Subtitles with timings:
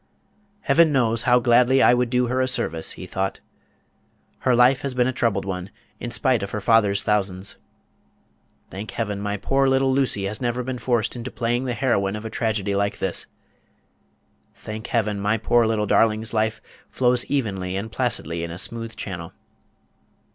[0.61, 3.39] "Heaven knows how gladly I would do her a service," he thought;
[4.39, 7.57] "her life has been a troubled one, in spite of her father's thousands.
[8.71, 12.25] Thank Heaven, my poor little Lucy has never been forced into playing the heroine of
[12.25, 13.27] a tragedy like this;
[14.55, 19.33] thank Heaven, my poor little darling's life flows evenly and placidly in a smooth channel."